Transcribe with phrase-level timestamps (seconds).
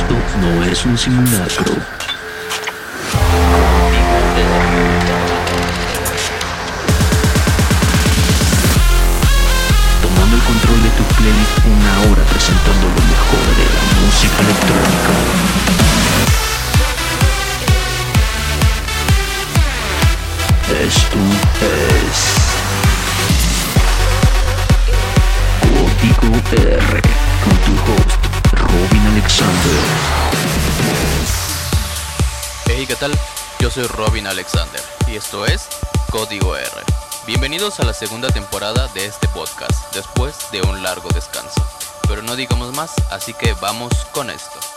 [0.00, 1.62] 一つの親心な人
[33.60, 35.68] Yo soy Robin Alexander y esto es
[36.10, 36.68] Código R.
[37.26, 41.66] Bienvenidos a la segunda temporada de este podcast, después de un largo descanso.
[42.06, 44.69] Pero no digamos más, así que vamos con esto.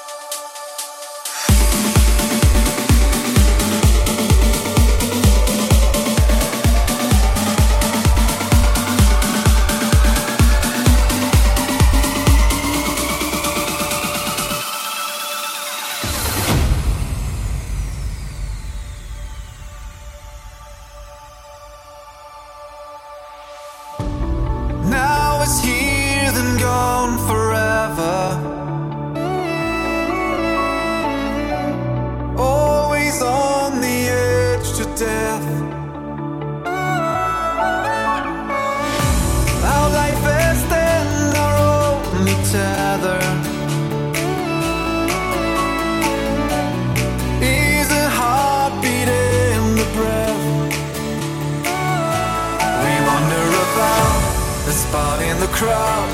[55.64, 56.10] Crowd.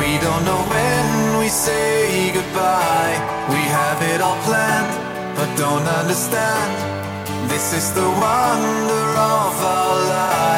[0.00, 3.16] We don't know when we say goodbye.
[3.54, 4.92] We have it all planned,
[5.36, 6.70] but don't understand.
[7.52, 9.06] This is the wonder
[9.38, 10.51] of our life.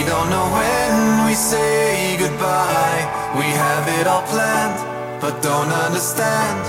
[0.00, 3.02] We don't know when we say goodbye.
[3.36, 4.80] We have it all planned,
[5.20, 6.60] but don't understand.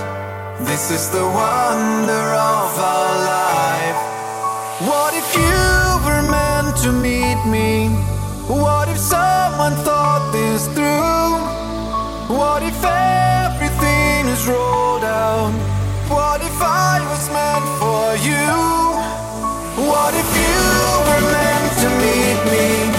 [0.68, 4.00] This is the wonder of our life.
[4.84, 5.64] What if you
[6.04, 7.88] were meant to meet me?
[8.52, 12.36] What if someone thought this through?
[12.36, 15.56] What if everything is rolled out?
[16.12, 18.52] What if I was meant for you?
[19.88, 20.60] What if you
[21.08, 22.91] were meant to meet me?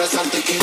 [0.00, 0.57] i'm thinking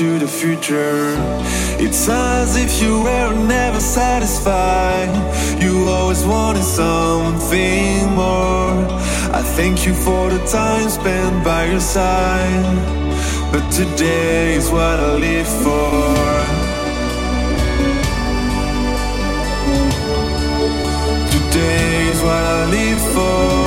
[0.00, 1.14] into the future.
[1.80, 5.10] It's as if you were never satisfied.
[5.60, 8.86] You always wanted something more.
[9.38, 12.76] I thank you for the time spent by your side,
[13.50, 15.90] but today is what I live for.
[21.34, 23.57] Today is what I live for.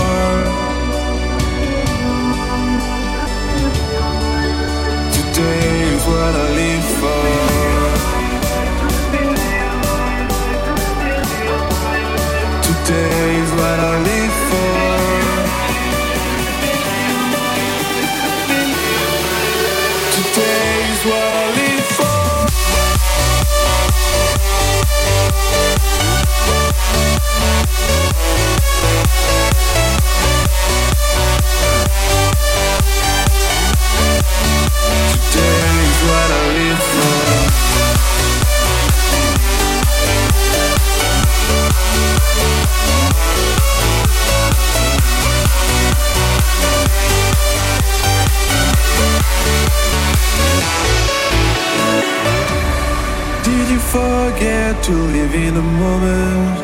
[54.84, 56.58] To live in the moment?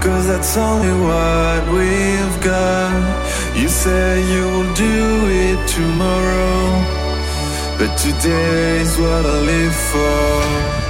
[0.00, 2.92] Cause that's only what we've got.
[3.56, 4.96] You say you will do
[5.44, 6.60] it tomorrow.
[7.78, 10.84] But today is what I live for.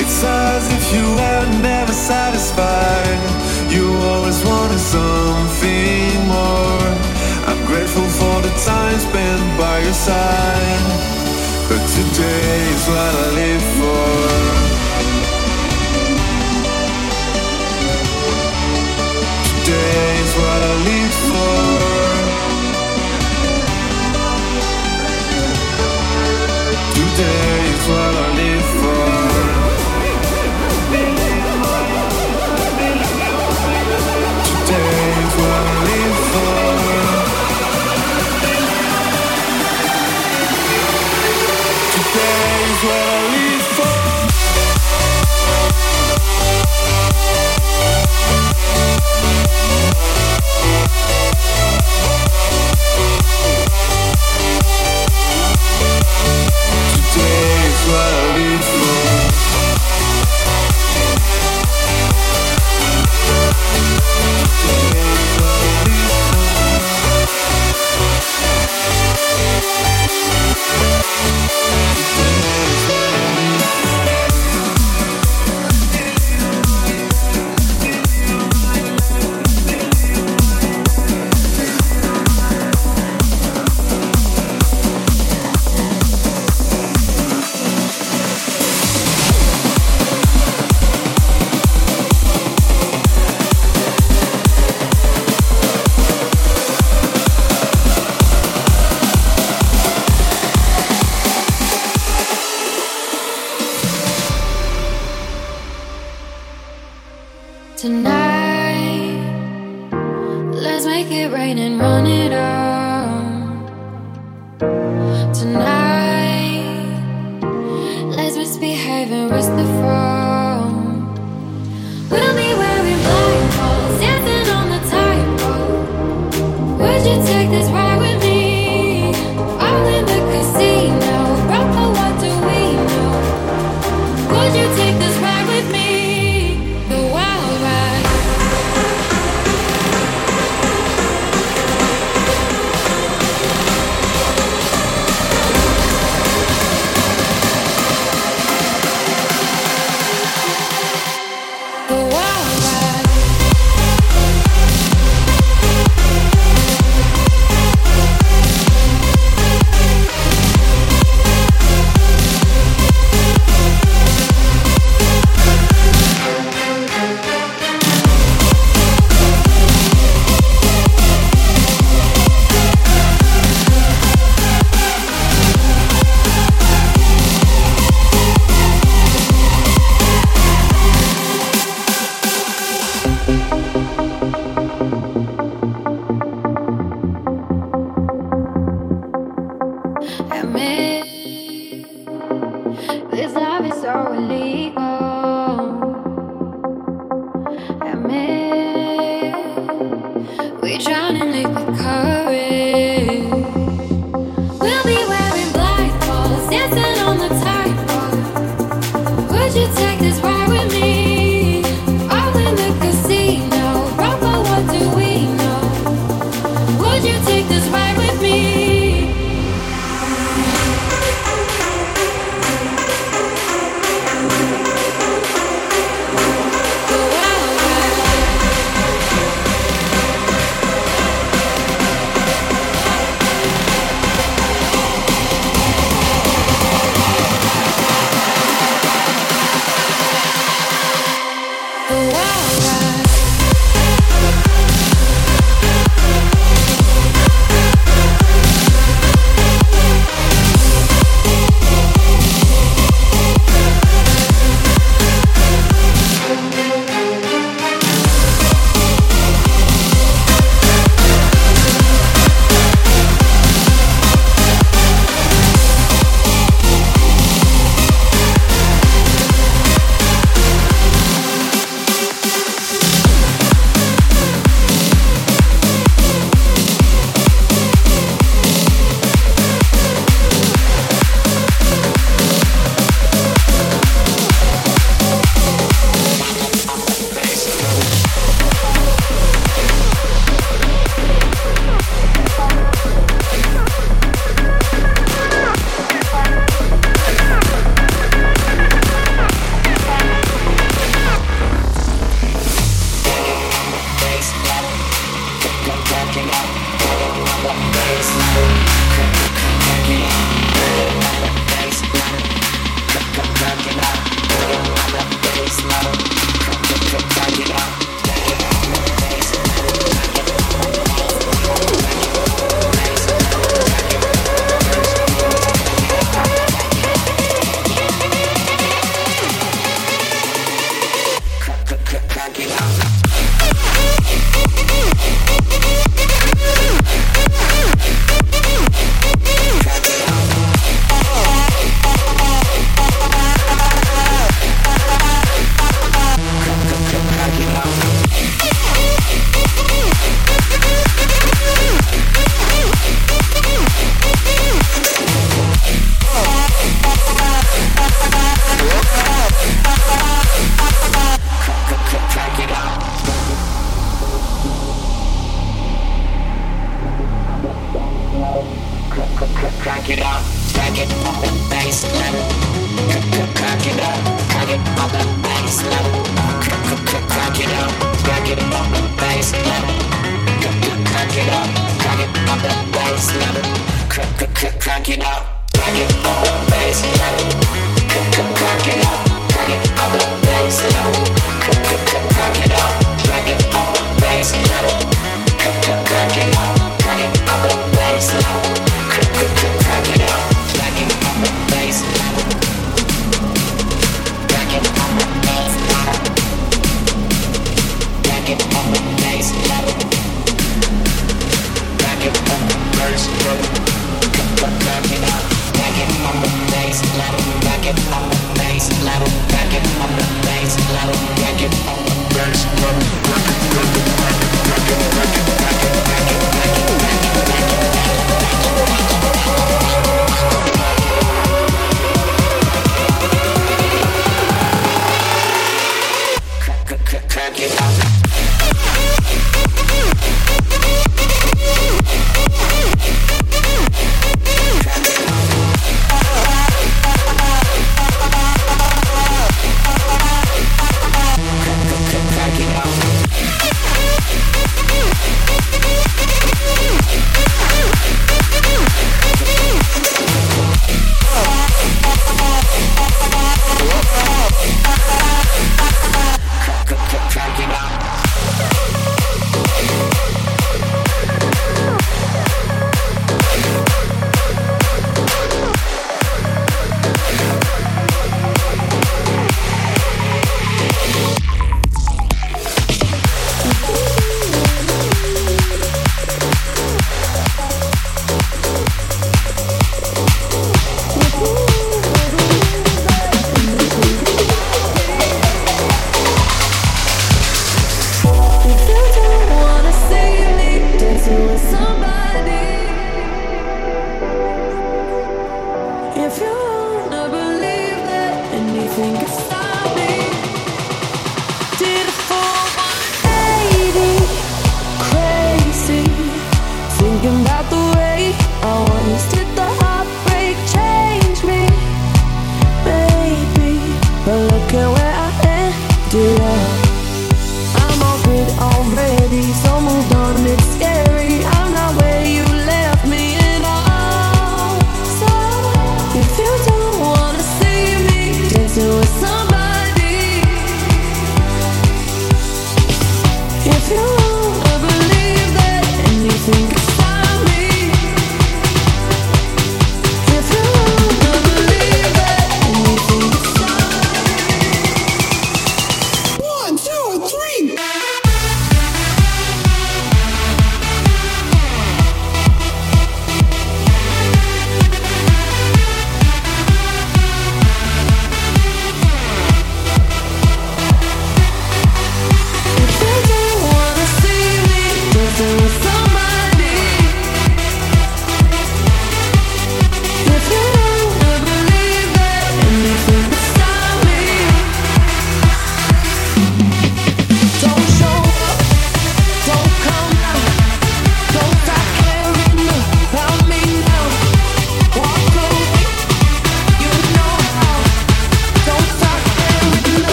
[0.00, 3.20] It's as if you were never satisfied.
[3.74, 6.21] You always wanted something
[8.52, 10.82] the time spent by your side.
[11.68, 14.06] But today is what I live for.
[19.64, 21.11] Today is what I live